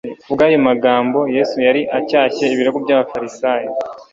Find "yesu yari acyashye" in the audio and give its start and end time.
1.35-2.43